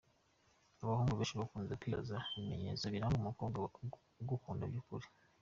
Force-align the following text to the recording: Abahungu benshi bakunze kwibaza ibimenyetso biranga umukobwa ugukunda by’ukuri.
Abahungu 0.83 1.13
benshi 1.17 1.39
bakunze 1.41 1.73
kwibaza 1.81 2.15
ibimenyetso 2.39 2.85
biranga 2.93 3.15
umukobwa 3.21 3.57
ugukunda 4.21 4.63
by’ukuri. 4.71 5.07